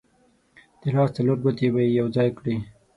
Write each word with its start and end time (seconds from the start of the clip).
د 0.81 0.83
لاس 0.95 1.09
څلور 1.17 1.37
ګوتې 1.43 1.67
به 1.73 1.81
یې 1.85 1.91
یو 1.99 2.07
ځای 2.15 2.29
کړې. 2.37 2.55